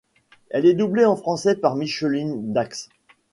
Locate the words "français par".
1.15-1.75